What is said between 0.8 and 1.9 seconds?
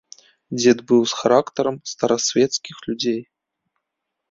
быў з характарам